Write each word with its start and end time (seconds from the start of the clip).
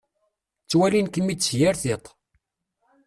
Ttwalin-kem-id 0.63 1.39
s 1.47 1.49
yir 1.59 1.75
tiṭ. 1.81 2.05